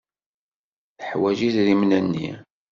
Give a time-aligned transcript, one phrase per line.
[0.97, 2.29] Teḥwaj idrimen-nni.